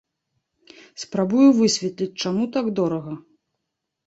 [1.03, 3.13] Спрабую высветліць, чаму так дорага?